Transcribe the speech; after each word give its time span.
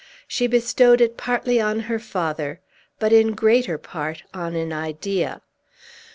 She 0.27 0.47
bestowed 0.47 0.99
it 0.99 1.15
partly 1.15 1.61
on 1.61 1.81
her 1.81 1.99
father, 1.99 2.59
but 2.97 3.13
in 3.13 3.33
greater 3.33 3.77
part 3.77 4.23
on 4.33 4.55
an 4.55 4.73
idea. 4.73 5.41